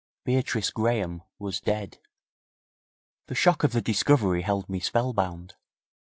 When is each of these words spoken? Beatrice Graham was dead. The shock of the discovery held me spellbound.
Beatrice 0.23 0.71
Graham 0.71 1.21
was 1.37 1.59
dead. 1.61 1.99
The 3.27 3.35
shock 3.35 3.63
of 3.63 3.71
the 3.71 3.83
discovery 3.83 4.41
held 4.41 4.67
me 4.67 4.79
spellbound. 4.79 5.53